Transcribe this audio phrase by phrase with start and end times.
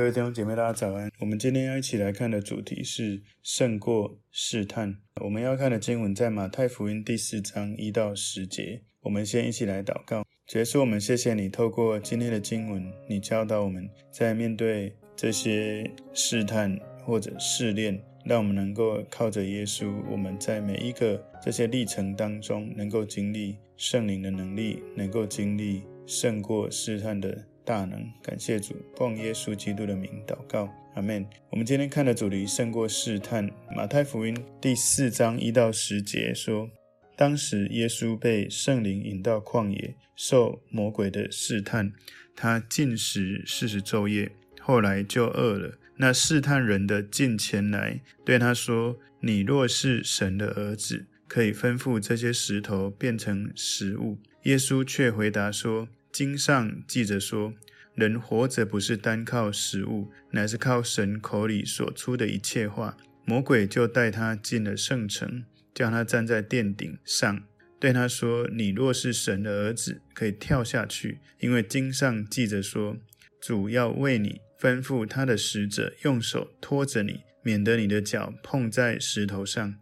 [0.00, 1.12] 各位弟兄姐妹，大家早安。
[1.18, 4.96] 我们今天要一起来看的主题是胜过试探。
[5.22, 8.80] 我们要看的经文在马太福音第四章一到十节。
[9.02, 10.24] 我们先一起来祷告。
[10.46, 31.24] 主耶稣，我们谢谢你透过今天的经文，你教导我们在面对这些试探或者试炼，让我们能够靠着耶稣，我们在每一个这些历程当中，能够经历圣灵的能力，能够经历胜过试探的大能，感谢主，奉耶稣基督的名祷告，阿门。
[31.50, 36.68] 我们今天看的主题胜过试探，马太福音第四章一到十节说，
[37.16, 41.92] 当时耶稣被圣灵引到旷野，受魔鬼的试探，
[42.34, 45.78] 他禁食四十昼夜，后来就饿了。
[45.96, 55.88] 那试探人的近前来，对他说：“你若是神的儿子，可以吩咐这些石头变成食物。”耶稣却回答说。
[56.12, 57.54] 经上记着说，
[57.94, 62.96] 人活着不是单靠食物，乃是靠神口里所出的一切话。
[63.24, 67.44] 魔鬼就带他进了圣城，叫他站在殿顶上，
[67.78, 72.96] 对他说：“你若是神的儿子，可以跳下去，因为经上记着说，
[73.40, 79.76] 主要为你吩咐他的使者用手托着你，免得你的脚碰在石头上。”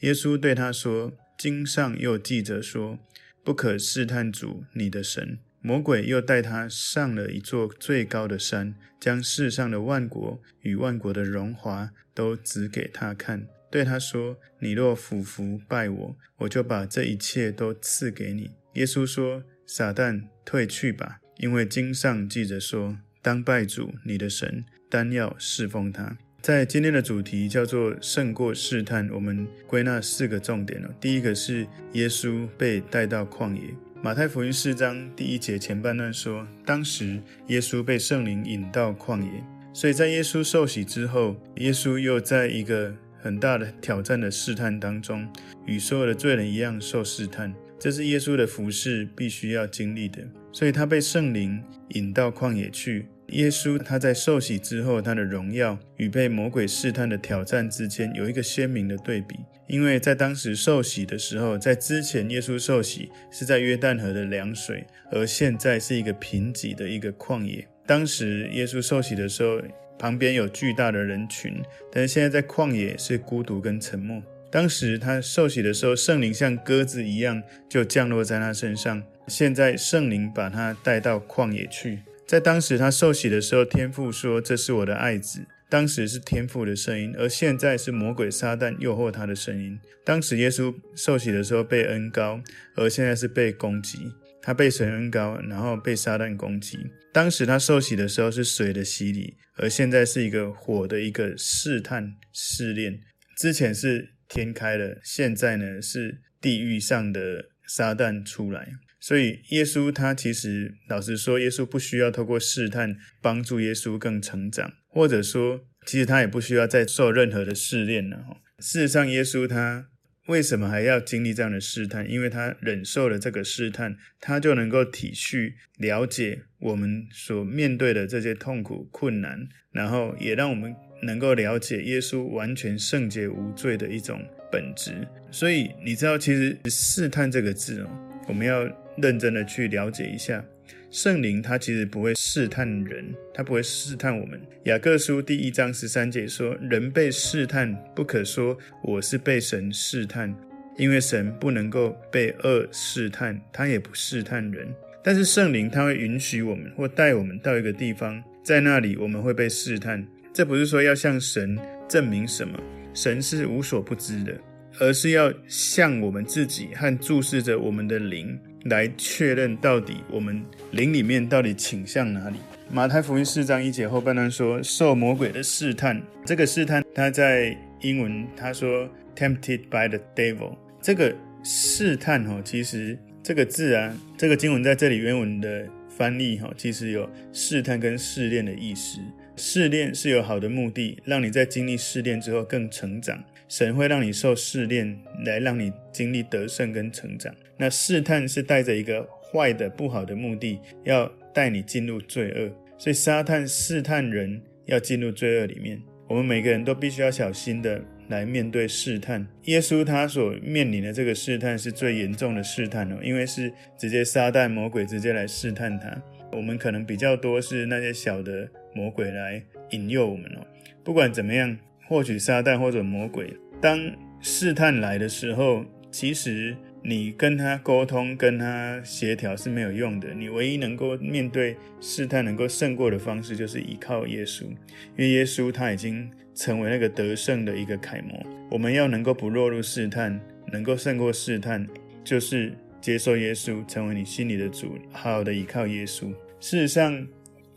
[0.00, 2.98] 耶稣对他说：“经上又记着说，
[3.44, 30.86] 不可试探主你的神。”魔鬼又带他上了一座最高的山，将世上的万国与万国的荣华都指给他看，对他说：“你若俯伏拜我，我就把这一切都赐给你。”耶稣说：“撒旦退去吧，因为经上记着说，当拜主你的神，单要侍奉他。”在今天的主题叫做“胜过试探”，我们归纳四个重点。
[31.00, 33.74] 第一个是耶稣被带到旷野。
[34.04, 45.26] 马太福音四章第一节前半段说，当时耶稣被圣灵引到旷野，所以在耶稣受洗之后，耶稣又在一个很大的挑战的试探当中，
[45.64, 47.50] 与所有的罪人一样受试探。
[47.78, 50.22] 这是耶稣的服饰必须要经历的，
[50.52, 51.58] 所以他被圣灵
[51.94, 53.06] 引到旷野去。
[53.28, 59.38] 耶稣他在受洗之后，他的荣耀与被魔鬼试探的挑战之间有一个鲜明的对比。
[59.66, 67.66] 因为在当时受洗的时候，在之前耶稣受洗是在约旦河的凉水，而现在是一个贫瘠的一个旷野。
[67.86, 69.60] 当时耶稣受洗的时候，
[69.98, 74.22] 旁边有巨大的人群，但是现在在旷野是孤独跟沉默。
[74.50, 82.00] 当时他受洗的时候，圣灵像鸽子一样就降落在他身上，现在圣灵把他带到旷野去。
[82.26, 89.78] 在当时他受洗的时候，天父说：“这是我的爱子。”当时是天父的声音，而现在是魔鬼撒旦诱惑他的声音。
[90.04, 92.40] 当时耶稣受洗的时候被恩膏，
[92.76, 94.12] 而现在是被攻击。
[94.40, 96.78] 他被神恩膏，然后被撒旦攻击。
[97.12, 103.00] 当时他受洗的时候是水的洗礼，而现在是一个火的一个试探试炼。
[103.36, 108.68] 之前是天开了，现在呢是地狱上的撒旦出来。
[109.06, 118.38] 所以，耶稣他其实老实说，耶稣不需要透过试探帮助耶稣更成长，或者说，其实他也不需要再受任何的试炼了。
[118.60, 119.88] 事实上，耶稣他
[120.28, 122.10] 为什么还要经历这样的试探？
[122.10, 135.06] 因为他忍受了这个试探，他就能够体恤、了解我们所面对的这些痛苦、困难，然后也让我们能够了解耶稣完全圣洁无罪的一种本质。
[135.30, 137.90] 所以，你知道，其实“试探”这个字哦，
[138.28, 138.68] 我们要。
[138.96, 140.44] 认真的去了解一下，
[140.88, 144.40] 圣灵他其实不会试探人，他不会试探我们。
[144.66, 150.32] 雅各书第一章十三节说：“人被试探，不可说我是被神试探，
[150.78, 154.72] 因为神不能够被恶试探，他也不试探人。
[155.02, 160.06] 但是圣灵他会允许我们或带我们到一个地方，在那里我们会被试探。
[160.32, 161.58] 这不是说要向神
[161.88, 162.56] 证明什么，
[162.94, 164.32] 神是无所不知的，
[164.78, 172.36] 而是要向我们自己和注视着我们的灵。”来确认到底我们灵里面到底倾向哪里？
[172.70, 176.00] 马太福音四章一节后半段说，受魔鬼的试探。
[176.24, 180.56] 这个试探，他在英文他说 tempted by the devil。
[180.80, 188.98] 这个试探哈，其实这个字啊，这个经文在这里原文的翻译哈，其实有试探跟试炼的意思。
[189.36, 193.22] 试炼是有好的目的，让你在经历试炼之后更成长。
[193.56, 197.32] 神会让你受试炼，来让你经历得胜跟成长。
[197.56, 202.50] 那试探是带着一个坏的、不好的目的，要带你进入罪恶。
[202.76, 205.80] 所以撒旦试探人要进入罪恶里面。
[206.08, 209.24] 我们每个人都必须要小心的来面对试探。
[209.44, 215.96] 耶稣他所面临的这个试探是最严重的试探哦，因为是直接撒旦魔鬼直接来试探他。
[216.32, 219.40] 我们可能比较多是那些小的魔鬼来
[219.70, 220.44] 引诱我们哦。
[220.82, 221.56] 不管怎么样，
[221.86, 223.32] 或许撒旦或者魔鬼，
[223.64, 223.80] 当
[224.20, 230.12] 试探来的时候，其实你跟他沟通、跟他协调是没有用的。
[230.12, 238.22] 你唯一能够面对试探、能够胜过的方式，就是依靠耶稣，因为耶稣他已经成为那个得胜的一个楷模。
[238.50, 240.20] 我们要能够不落入试探，
[240.52, 241.66] 能够胜过试探，
[242.04, 242.52] 就是
[242.82, 246.12] 接受耶稣，成为你心里的主，好好的依靠耶稣。
[246.38, 247.06] 事实上，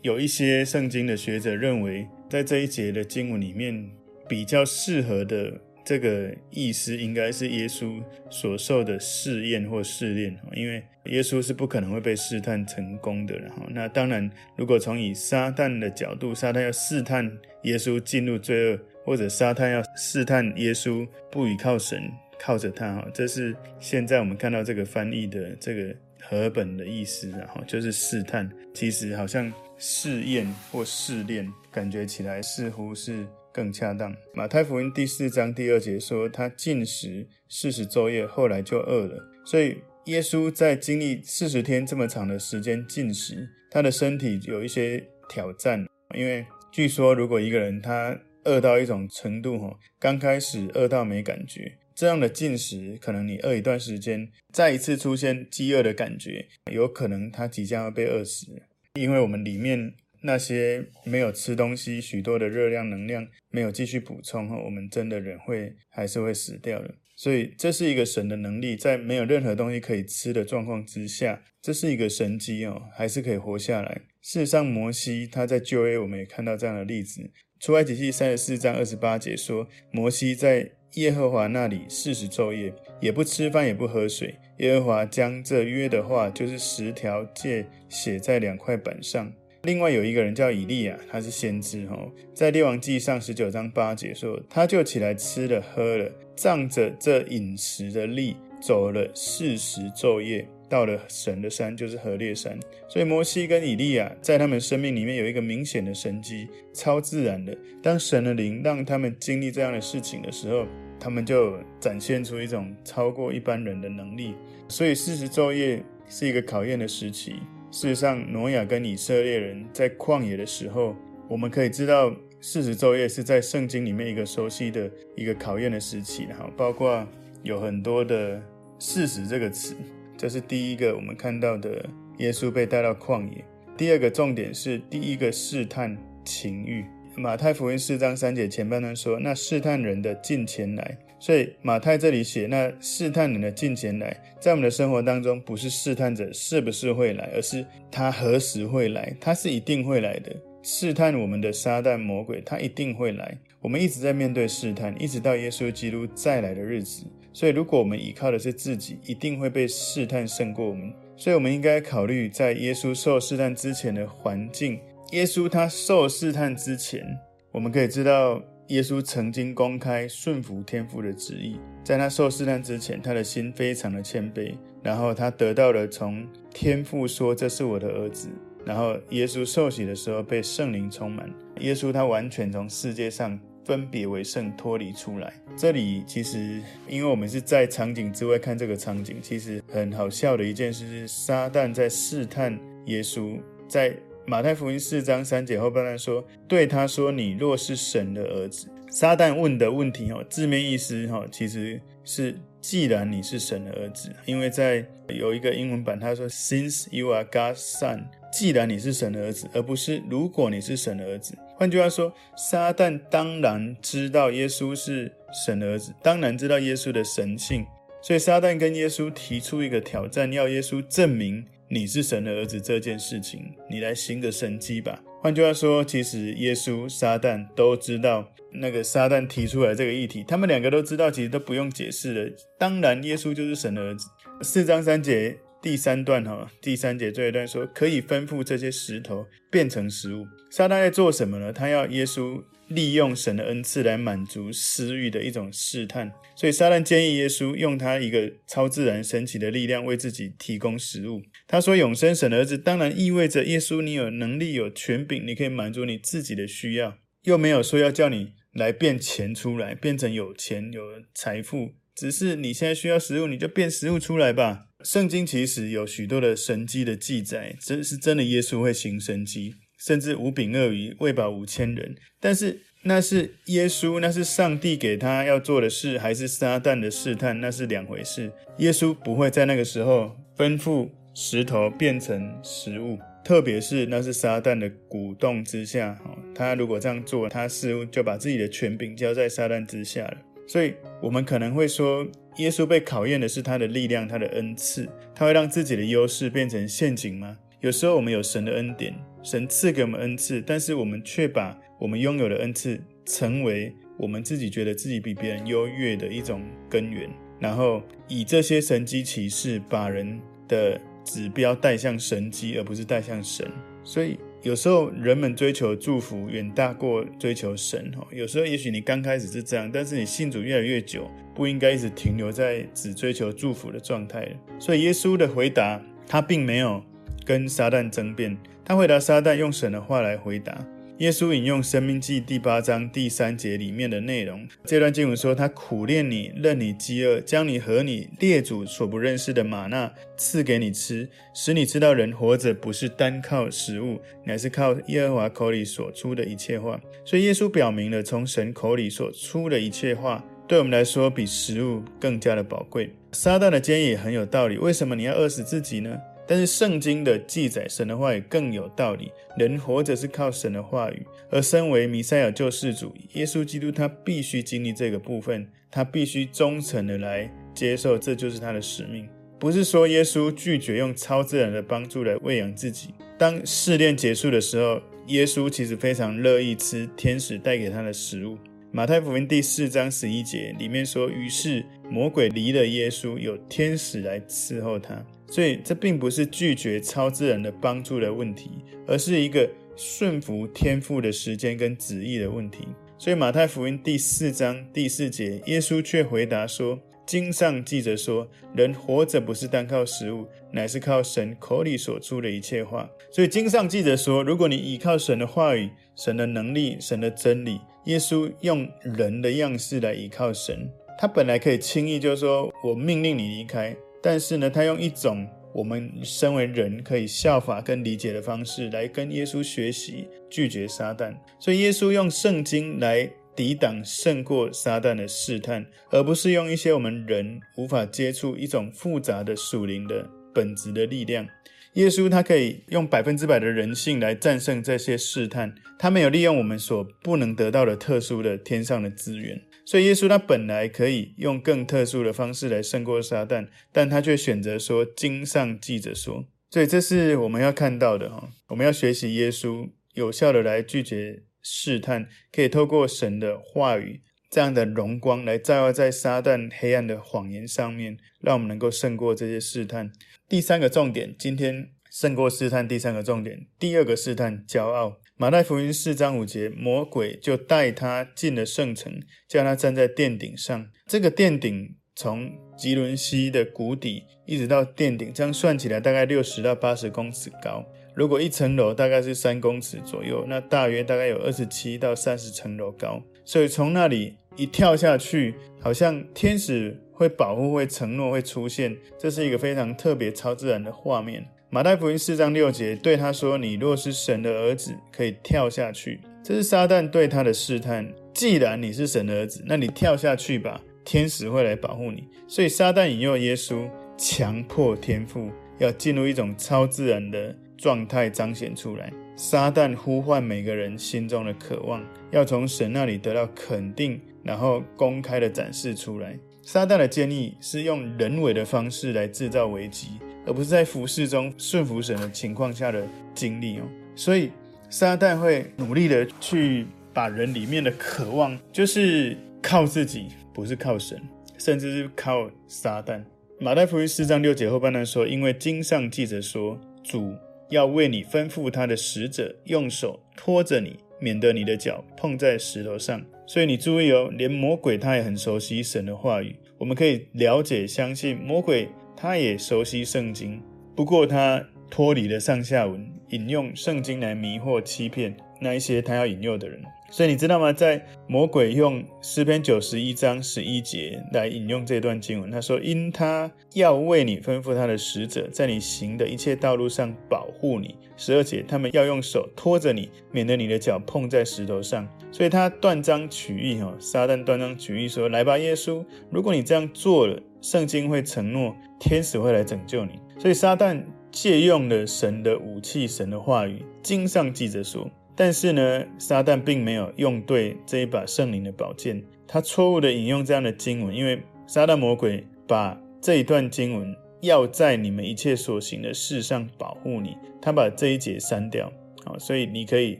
[0.00, 3.90] 有一些圣经的学者认为，在这一节的经文里面，
[4.26, 7.98] 比较适合的这个意思，应该是耶稣
[8.28, 13.34] 所受的试验或试炼，因为耶稣是不可能会被试探成功的。
[13.38, 17.24] 然后，那当然，如果从以撒旦的角度，撒旦要试探
[17.62, 22.02] 耶稣进入罪恶，或者撒旦要试探耶稣不依靠神，
[22.38, 25.96] 靠着他，哈，这是现在我们看到这个翻译的这个。
[26.20, 33.24] 和本的意思，然后就是试探，其实好像试验或试炼，感觉起来似乎是
[33.58, 34.14] 更恰当。
[34.32, 39.18] 马太福音第四章第二节说，他禁食四十昼夜，后来就饿了。
[39.44, 45.84] 所以耶稣在经历四十天这么长的时间禁食，他的身体有一些挑战，
[46.14, 51.78] 因为据说如果一个人他饿到一种程度，哈，刚开始饿到没感觉。
[51.96, 58.62] 这样的进食，可能你饿一段时间，再一次出现饥饿的感觉，有可能他即将要被饿死，
[58.94, 66.94] 因为我们里面那些没有吃东西，许多的热量能量没有继续补充后，我们真的人会还是会死掉的。
[67.16, 74.02] 所以这是一个神的能力，在没有任何东西可以吃的状况之下，这是一个神机哦，还是可以活下来。
[74.22, 84.36] 事实上，摩西他在旧约我们也看到这样的例子，出埃及记三十四章二十八节说，摩西在耶和华那里四十昼夜，也不吃饭，也不喝水。
[84.58, 89.32] 耶和华将这约的话，就是十条诫，写在两块板上。
[89.62, 100.48] 另外有一个人叫以利亚，他是先知哦，在列王记上十九章八节说，他就起来吃了喝了，仗着这饮食的力，走了四十昼夜。
[100.70, 102.60] 到了神的山，就是何烈山。
[102.90, 107.56] 所以摩西跟以利亚在他们生命里面有一个明显的神迹，超自然的。
[107.82, 110.66] 当神的灵让他们经历这样的事情的时候，
[111.00, 114.34] 他们就展现出一种超过一般人的能力。
[114.68, 117.36] 所以四十昼夜是一个考验的时期。
[117.70, 120.96] 事实上，挪亚跟以色列人在旷野的时候，
[121.28, 126.26] 我们可以知道四十昼夜是在圣经里面一个熟悉的一个考验的时期。
[126.26, 127.06] 哈，包括
[127.42, 128.42] 有很多的
[128.80, 129.76] “四十”这个词。
[130.16, 133.44] 这是第一个我们看到的耶稣被带到旷野。
[133.76, 136.84] 第二个重点是第一个试探情欲。
[137.16, 150.34] 马太福音四章三节前半段说：“那试探人的近前来。”所以马太这里写那试探人的近前来，在我们的生活当中，不是试探者是不是会来，而是他何时会来，他是一定会来的。
[150.62, 153.38] 试探我们的撒旦魔鬼，他一定会来。
[153.60, 157.04] 我们一直在面对试探，一直到耶稣基督再来的日子。
[157.32, 160.92] 所以，如果我们依靠的是自己，一定会被试探胜过我们。
[161.16, 164.78] 所以，我们应该考虑在耶稣受试探之前的环境。
[165.12, 167.04] 耶稣他受试探之前，
[167.50, 171.58] 我们可以知道，耶稣曾经公开顺服天父的旨意。
[171.84, 178.28] 在他受试探之前，他的心非常的谦卑，然后他得到了从天父说：“这是我的儿子。”
[178.64, 181.30] 然后，耶稣受洗的时候被圣灵充满。
[181.60, 183.38] 耶稣他完全从世界上。
[183.64, 185.30] 分别为圣，脱离出来。
[185.54, 193.38] 这里其实，因为我们是在场景之外看这个场景，其实很好笑的一件事是，撒旦在试探耶稣。
[193.68, 193.94] 在
[194.28, 211.34] 马太福音四章三节后半段说，对他说：“你若是神的儿子。”撒旦问的问题，哈，字面意思，哈，其实是既然你是神的儿子，因为在有一个英文版，他说：“Since you are God's son。”既然你是神的儿子，而不是如果你是神的儿子。
[211.56, 215.10] 换句话说，撒旦当然知道耶稣是
[215.46, 217.64] 神的儿子，当然知道耶稣的神性，
[218.02, 225.02] 所以撒旦跟耶稣提出一个挑战，要耶稣证明你是神的儿子这件事情，你来行个神迹吧。
[225.20, 232.36] 换句话说，其实耶稣、撒旦都知道那个撒旦提出来这个议题，他们两个都知道，其实都不用解释了。
[232.58, 234.08] 当然，耶稣就是神的儿子。
[234.42, 235.36] 四章三节。
[235.60, 240.24] 第三段哈，第三节这一段说，可以吩咐这些石头变成食物。
[240.52, 241.52] 撒旦在做什么呢？
[241.52, 246.12] 他要耶稣利用神的恩赐来满足私欲的一种试探。
[246.36, 251.22] 所以撒旦建议耶稣用他一个超自然神奇的力量为自己提供食物。
[251.46, 260.82] 他说：“永生神的儿子，当然意味着耶稣，你有能力、有权柄，你可以满足你自己的需要，又没有说要叫你来变钱出来，变成有钱有
[261.14, 261.74] 财富。
[261.94, 269.56] 只是你现在需要食物，你就变食物出来吧。”圣经其实有许多的神迹的记载，真是真的耶稣会行神迹。
[269.78, 271.94] 甚至五饼鳄鱼喂饱五千人。
[272.20, 277.40] 但是那是耶稣，那是上帝给他要做的事，还是撒旦的试探？
[277.40, 278.30] 那是两回事。
[278.58, 282.98] 耶稣不会在那个时候吩咐石头变成食物。
[283.24, 290.16] 特别是那是撒旦的鼓动之下，哦他如果这样做，他似乎就把自己的权柄交在撒旦之下了。
[290.46, 292.06] 所以，我们可能会说，
[292.38, 297.36] 耶稣被考验的是他的力量，他的恩赐，他会让自己的优势变成陷阱吗？
[297.60, 307.08] 有时候我们有神的恩典，神赐给我们恩赐，但是我们却把我们拥有的恩赐成为我们自己觉得自己比别人优越的一种根源，
[307.38, 310.80] 然后以这些神机骑士把人的。
[311.04, 313.50] 指标带向神机，而不是带向神。
[313.82, 318.06] 所以有时候人们追求祝福远大过追求神哦。
[318.12, 324.28] 有时候也许你刚开始是这样，但是你信主越来越久，不应该一直停留在只追求祝福的状态。
[324.58, 326.84] 所以耶稣的回答，他并没有
[327.24, 328.36] 跟撒旦争辩，
[328.68, 330.54] 他回答撒旦用神的话来回答。
[330.98, 352.90] 耶稣引用《生命记》第八章第三节里面的内容，这段经文说：“他苦炼你，任你饥饿，将你和你列祖所不认识的吗哪赐给你吃，使你知道人活着不是单靠食物，乃是靠耶和华口里所出的一切话。”所以耶稣表明了，从神口里所出的一切话，对我们来说比食物更加的宝贵。
[353.12, 355.96] 撒旦的建议也很有道理，为什么你要饿死自己呢？
[356.28, 359.10] 但是圣经的记载，神的话语更有道理。
[359.38, 369.08] 人活着是靠神的话语，而身为弥赛亚救世主耶稣基督，他必须经历这个部分，他必须忠诚的来接受，这就是他的使命。
[369.38, 372.90] 不是说耶稣拒绝用超自然的帮助来喂养自己。
[373.16, 378.36] 当试炼结束的时候，耶稣其实非常乐意吃天使带给他的食物。
[378.70, 388.50] 马太福音第四章十一节里面说：“于是魔鬼离了耶稣，有天使来伺候他。”所以这并不是拒绝超自然的帮助的问题，
[388.86, 392.66] 而是一个顺服天赋的时间跟旨意的问题。
[392.96, 410.68] 所以马太福音第四章第四节，耶稣却回答说：“经上记着说，人活着不是单靠食物，乃是靠神口里所出的一切话。”所以经上记着说，如果你依靠神的话语、神的能力、神的真理，耶稣用人的样式来依靠神，
[410.98, 421.14] 他本来可以轻易就说：“我命令你离开。”但是呢，他用一种我们身为人可以效法跟理解的方式来跟耶稣学习，拒绝撒旦。
[421.38, 431.26] 所以耶稣用圣经来抵挡胜过撒旦的试探，而不是用一些我们人无法接触一种复杂的属灵的本质的力量。
[431.74, 439.40] 耶稣他可以用百分之百的人性来战胜这些试探，他没有利用我们所不能得到的特殊的天上的资源。
[439.68, 448.30] 所以耶稣他本来可以用更特殊的方式来胜过撒旦，但他却选择说：“经上记着说。”所以这是我们要看到的哈。
[448.46, 459.92] 我们要学习耶稣有效的来拒绝试探，可以透过神的话语这样的荣光来照耀在撒旦黑暗的谎言上面，让我们能够胜过这些试探。
[460.26, 462.66] 第三个重点，今天胜过试探。
[462.66, 464.96] 第三个重点，第二个试探，骄傲。
[465.20, 470.68] 马太福音四章五节，魔鬼就带他进了圣城，叫他站在殿顶上。
[470.86, 477.64] 这个殿顶从吉伦西的谷底一直到殿顶，这样算起来大概六十到八十公尺高。
[477.96, 483.02] 如果一层楼大概是三公尺左右，那大约大概有二十七到三十层楼高。
[483.24, 491.26] 所以从那里一跳下去，好像天使会保护、会承诺、会出现，这是一个非常特别、超自然的画面。
[491.50, 497.90] 马太福音四章六节对他说：“你若是神的儿子，可以跳下去。”这是撒旦对他的试探。
[498.12, 502.04] 既然你是神的儿子，那你跳下去吧，天使会来保护你。
[502.26, 508.92] 所以撒旦引诱耶稣，强迫天父要进入一种超自然的状态彰显出来。
[509.16, 516.18] 撒旦呼唤每个人心中的渴望，要从神那里得到肯定，然后公开的展示出来。
[516.42, 519.92] 撒旦的建议是用人为的方式来制造危机。
[520.28, 523.62] 而不是在服侍中顺服神的情况下的经历哦，
[523.96, 524.30] 所以
[524.68, 531.00] 撒旦会努力的去把人里面的渴望，就是靠自己，不是靠神，
[531.38, 533.02] 甚至是靠撒旦。
[533.40, 537.14] 马太福音四章六节后半段说：“因为经上记着说，主
[537.50, 548.68] 要为你吩咐他的使者，用手托着你，免得你的脚碰在石头上。”所以你注意哦，连魔鬼他也很熟悉神的话语，我们可以了解、相信魔鬼。
[549.00, 550.42] 他也熟悉圣经，
[550.74, 551.40] 不过他
[551.70, 555.16] 脱离了上下文，引用圣经来迷惑、欺骗。
[555.40, 556.60] 那一些他要引诱的人。
[556.90, 557.52] 所以你知道吗？
[557.52, 571.88] 在魔鬼用诗篇九十一章十一节来引用这段经文，他说：“因他要为你吩咐他的使者，在你行的一切道路上保护你。”十二节，他们要用手托着你，免得你的脚碰在石头上。
[572.10, 584.90] 所以他断章取义，哈，撒旦断章取义说：“来吧，耶稣，如果你这样做了，圣经会承诺天使会来拯救你。”所以撒旦借用了神的武器，神的话语，经上记着说。
[585.14, 598.72] 但是呢，撒旦并没有用对这一把圣灵的宝剑，他错误的引用这样的经文，因为撒旦魔鬼把这一段经文要在你们一切所行的事上保护你，他把这一节删掉，
[599.04, 599.98] 好，所以你可以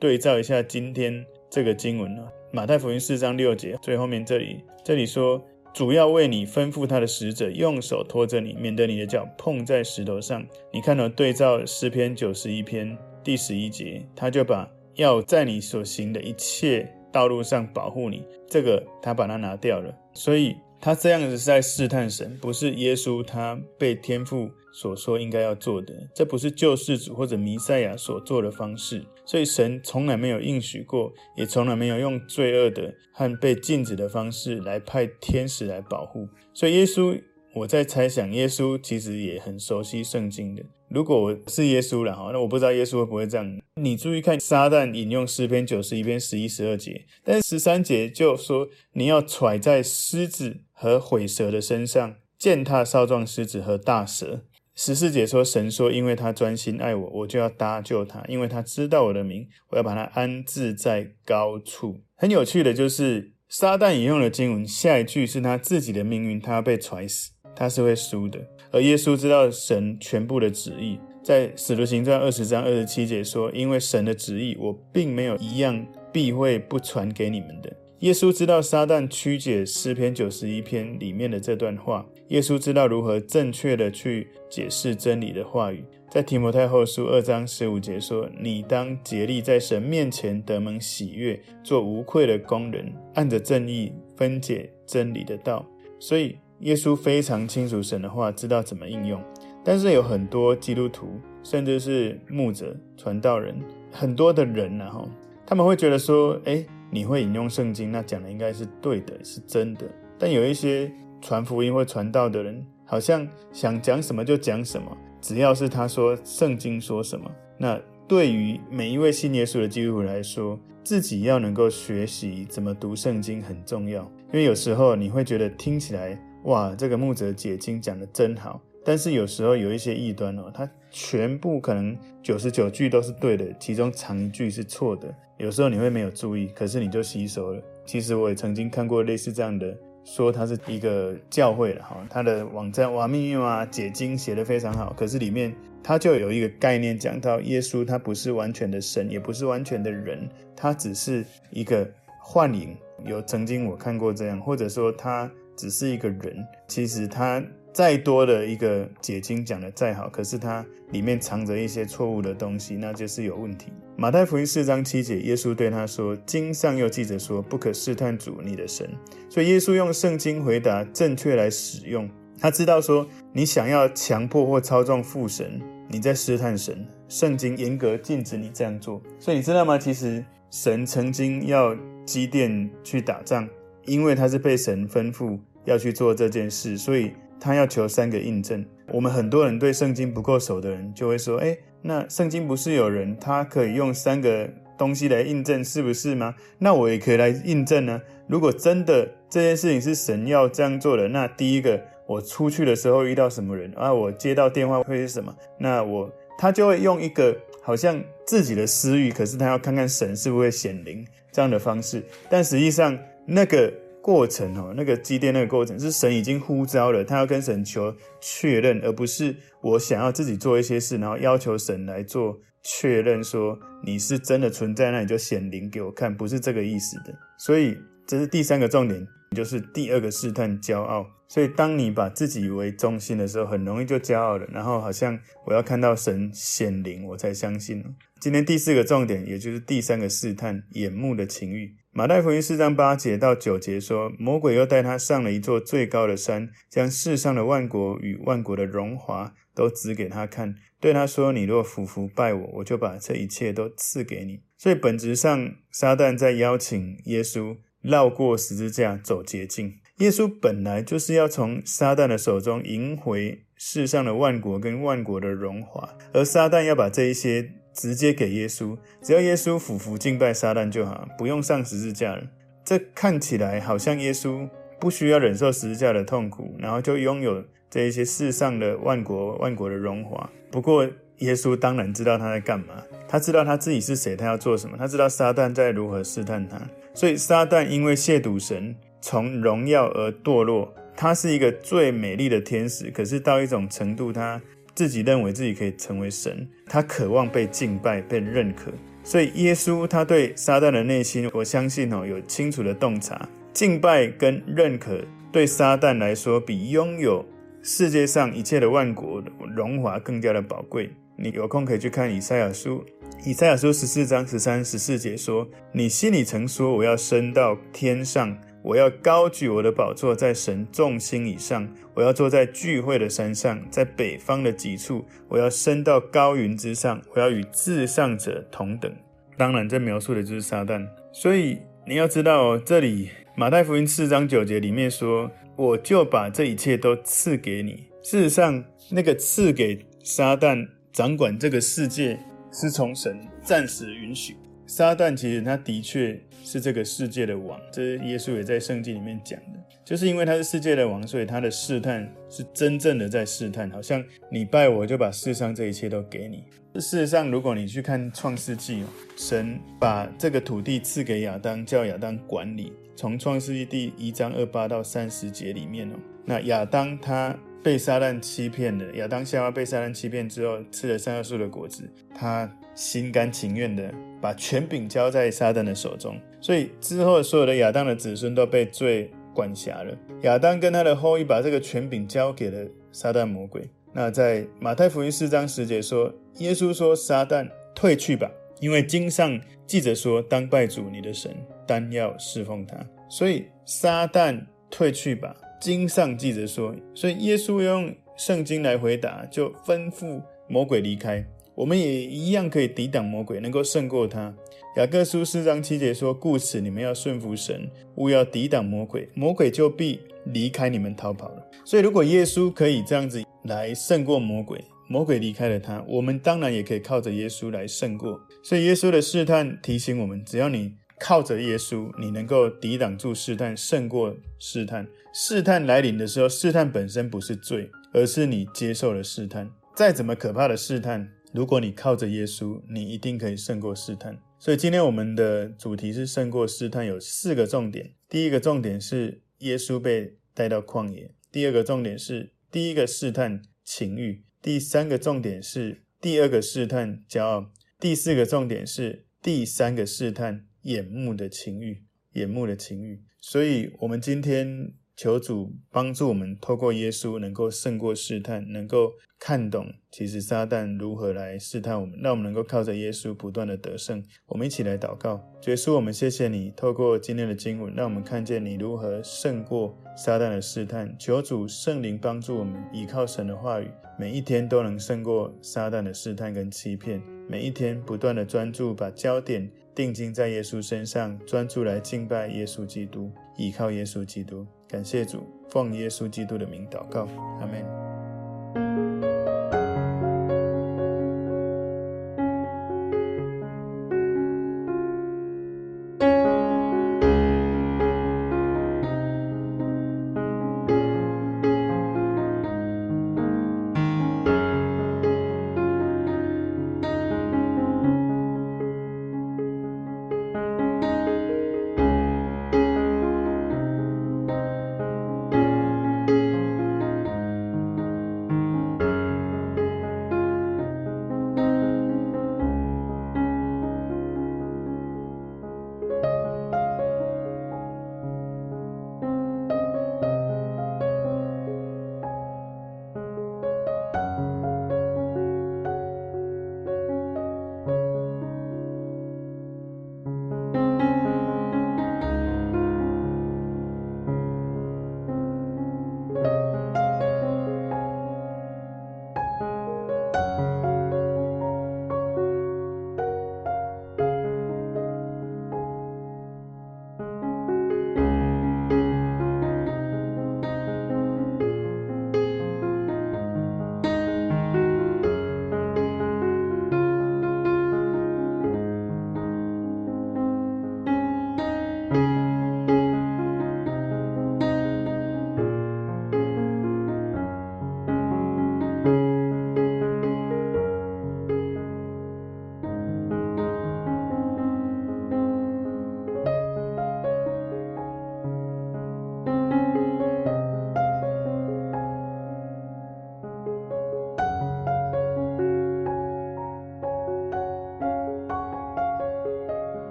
[0.00, 5.40] 对照一下今天这个经文啊，马太福音四章六节最后面这里，这里说
[5.76, 10.42] 主要为你吩咐他的使者用手托着你，免得你的脚碰在石头上。
[10.72, 14.66] 你看到对照诗篇九十一篇第十一节，他就把。
[14.94, 37.20] 要在你所行的一切道路上保护你，这个他把它拿掉了，所以他这样子是在试探神，不是耶稣他被天父所说应该要做的，这不是救世主或者弥赛亚所做的方式，所以神从来没有应许过，也从来没有用罪恶的和被禁止的方式来派天使来保护，所以耶稣。
[37.54, 40.62] 我在猜想，耶稣其实也很熟悉圣经的。
[40.90, 43.58] 如果我是耶稣了哈，那我不知道耶稣会不会这样。
[43.80, 54.42] 你注意看，撒旦引用诗篇九十一篇十一、十二节，但十三节就说你要踹在狮子和虺蛇的身上，践踏少壮狮子和大蛇。
[54.76, 61.96] 十四节说，神说，因为他专心爱我，我就要搭救他，因为他知道我的名，我要把他安置在高处。
[62.14, 67.32] 很有趣的就是，撒旦引用的经文，下一句是他自己的命运，他要被踹死。
[67.58, 68.38] 他是会输的，
[68.70, 85.84] 而耶稣知道神全部的旨意，在使徒行传二十章二十七节说：“因为神的旨意，我并没有一样避讳不传给你们的。”耶稣知道撒旦曲解诗篇九十一篇里面的这段话，耶稣知道如何正确的去解释真理的话语。
[86.10, 95.66] 在提摩太后书二章十五节说：“你当竭力在神面前得蒙喜悦，做无愧的工人，按着正义分解真理的道。”
[95.98, 96.36] 所以。
[96.60, 99.22] 耶稣非常清楚神的话，知道怎么应用。
[99.62, 103.54] 但是有很多基督徒，甚至是牧者、传道人，
[103.92, 105.06] 很多的人呢，哈，
[105.44, 109.86] 他们会觉得说，哎，你会引用圣经，那讲的应该是对的，是真的。
[110.18, 117.30] 但有一些传福音或传道的人，好像想讲什么就讲什么，只要是他说圣经说什么。
[117.58, 126.16] 那对于每一位信耶稣的基督徒来说，自己要能够学习怎么读圣经很重要，因为有时候你会觉得听起来。
[126.44, 135.12] 哇，这个牧者解经讲得真好，但是有时候有一些异端哦，它全部可能九十九句都是对的，其中长句是错的。
[135.38, 137.60] 有时候你会没有注意，可是你就吸收了。
[137.84, 151.84] 其实我也曾经看过类似这样的，说它是一个教会了哈，它的网站哇密密麻麻解经写得非常好，可是里面它就有一个概念讲到耶稣他不是完全的神，也不是完全的人，他只是一个
[152.22, 152.76] 幻影。
[153.04, 155.28] 有曾经我看过这样，或者说他。
[155.58, 157.42] 只是一个人，其实他
[157.76, 163.70] 再多的一个解经讲得再好，可是它里面藏着一些错误的东西，那就是有问题。
[163.96, 168.88] 马太福音四章七节，耶稣对他说：“经上又记着说，不可试探主你的神。”
[169.28, 172.08] 所以耶稣用圣经回答正确来使用。
[172.40, 176.82] 他知道说，你想要强迫或操纵父神，你在试探神。
[177.10, 179.02] 圣经严格禁止你这样做。
[179.20, 179.76] 所以你知道吗？
[179.76, 183.46] 其实神曾经要基甸去打仗。
[183.84, 187.12] 因为他是被神吩咐要去做这件事，所以
[187.46, 188.64] 他要求三个印证。
[188.92, 196.34] 我们很多人对圣经不够熟的人就会说：“诶，那圣经不是有人他可以用三个东西来印证，是不是吗？
[196.58, 198.02] 那我也可以来印证呢。
[198.26, 203.94] 如果真的这件事情是神要这样做的，那第一个我出去的时候遇到什么人啊？
[203.94, 205.32] 我接到电话会是什么？
[205.56, 212.98] 那我他就会用一个好像自己的私欲，可是他要看看神是不是会显灵这样的方式，但实际上。
[213.28, 213.72] 那个
[214.06, 227.12] 过程哦，那个基甸那个过程是神已经呼召了，他要跟神求确认，而不是我想要自己做一些事，然后要求神来做确认，说你是真的存在，那你就显灵给我看，不是这个意思的。
[227.36, 231.04] 所以这是第三个重点，就是第二个试探，骄傲。
[231.26, 237.82] 所以当你把自己为中心的时候，很容易就骄傲了，然后好像我要看到神显灵，我才相信。
[238.20, 241.74] 今天第四个重点，也就是第三个试探，眼目的情欲。
[241.96, 259.78] 马太福音四章八节到九节说，魔鬼又带他上了一座最高的山，将世上的万国与万国的荣华都指给他看，对他说：“你若俯伏拜我，我就把这一切都赐给你。”所以本质上，撒旦在邀请耶稣绕过十字架走捷径。
[259.96, 272.22] 耶稣本来就是要从撒旦的手中赢回世上的万国跟万国的荣华，而撒旦要把这一些直接给耶稣，只要耶稣俯伏敬拜撒旦就好，不用上十字架了。
[272.64, 274.48] 这看起来好像耶稣
[274.80, 280.28] 不需要忍受十字架的痛苦，然后就拥有这一些世上的万国万国的荣华。
[280.50, 282.82] 不过，耶稣当然知道他在干嘛。
[283.08, 284.76] 他知道他自己是谁，他要做什么。
[284.76, 286.60] 他知道撒旦在如何试探他，
[286.92, 290.74] 所以撒旦因为亵渎神，从荣耀而堕落。
[290.96, 294.40] 他是一个最美丽的天使，可是到一种程度，他
[294.76, 298.70] 自己认为自己可以成为神，他渴望被敬拜、被认可。
[299.02, 303.28] 所以耶稣他对撒旦的内心，我相信哦，有清楚的洞察。
[303.52, 305.00] 敬拜跟认可
[305.32, 307.24] 对撒旦来说，比拥有
[307.62, 309.22] 世界上一切的万国
[309.54, 310.90] 荣华更加的宝贵。
[311.16, 312.84] 你有空可以去看以赛亚书，
[313.24, 328.92] 以赛亚书十四章十三、十四节说：“你心里曾说，我要升到天上，我要高举我的宝座在神众星以上，我要坐在聚会的山上，在北方的极处，我要升到高云之上，我要与至上者同等。”
[329.38, 330.84] 当然，这描述的就是撒旦。
[331.12, 340.66] 所以你要知道哦，这里马太福音四章九节里面说：“我就把这一切都赐给你。”事实上，那个赐给撒旦。
[340.92, 342.18] 掌管这个世界
[342.50, 344.34] 是从神暂时允许。
[344.66, 349.58] 撒旦其实他的确是这个世界的王，这耶稣也在圣经里面讲的。
[349.84, 356.42] 就是因为他是世界的王，所以他的试探是真正的在试探，好像你拜我就把世上这一切都给你。
[356.80, 358.82] 事实上，如果你去看创世纪，
[359.16, 362.72] 神把这个土地赐给亚当，叫亚当管理。
[362.96, 367.36] 从创世纪第一章二八到三十节里面哦，那亚当他。
[367.64, 371.82] 被撒旦欺骗了，亚当夏娃被撒旦欺骗之后，吃了善恶树的果子，
[372.14, 379.96] 他心甘情愿的把权柄交在撒旦的手中，所以之后所有的亚当的子孙都被罪管辖了。
[380.22, 383.68] 亚当跟他的后裔把这个权柄交给了撒旦魔鬼。
[383.92, 391.34] 那在马太福音四章十节说，耶稣说：“撒旦退去吧，因为经上记着说，当拜主你的神，
[391.66, 392.76] 单要侍奉他。”
[393.08, 394.38] 所以撒旦
[394.70, 395.34] 退去吧。
[395.58, 401.24] 经上记着说，所以耶稣用圣经来回答，就吩咐魔鬼离开。
[401.56, 404.32] 我们也一样可以抵挡魔鬼，能够胜过他。
[404.76, 418.20] 雅各书四章七节说：“故此你们要顺服神，勿要抵挡魔鬼，魔鬼就必离开你们逃跑了。”所以，如果耶稣可以这样子来胜过魔鬼，魔鬼离开了他，我们当然也可以靠着耶稣来胜过。
[418.42, 424.86] 所以，耶稣的试探提醒我们：只要你靠着耶稣，你能够抵挡住试探，胜过试探。
[425.14, 429.50] 试探来临的时候，试探本身不是罪，而是你接受了试探。
[429.74, 434.18] 再怎么可怕的试探，如果你靠着耶稣，你一定可以胜过试探。
[434.38, 437.92] 所以今天我们的主题是胜过试探，有四个重点。
[438.08, 451.82] 第一个重点是耶稣被带到旷野；第二个重点是第一个试探情欲；第三个重点是第二个试探骄傲；第四个重点是第三个试探眼目的情欲，
[452.14, 453.02] 眼目的情欲。
[453.20, 454.72] 所以我们今天。
[454.96, 464.02] 求主帮助我们，透过耶稣能够胜过试探，能够看懂其实撒旦如何来试探我们，让我们能够靠着耶稣不断的得胜。
[464.24, 470.96] 我们一起来祷告，耶稣，我们谢谢你，透过今天的经文，让我们看见你如何胜过撒旦的试探。
[470.98, 477.02] 求主圣灵帮助我们，依靠神的话语，每一天都能胜过撒旦的试探跟欺骗。
[477.28, 484.46] 每一天不断的专注，把焦点定睛在耶稣身上，专注来敬拜耶稣基督，依靠耶稣基督。
[484.68, 487.06] 感谢主，奉耶稣基督的名祷告，
[487.40, 487.85] 阿门。